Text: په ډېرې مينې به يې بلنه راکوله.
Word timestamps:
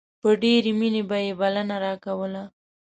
په 0.21 0.29
ډېرې 0.41 0.71
مينې 0.79 1.01
به 1.09 1.17
يې 1.25 1.31
بلنه 1.39 1.75
راکوله. 1.85 2.43